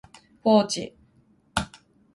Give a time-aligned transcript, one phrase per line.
[0.41, 0.95] ポーチ、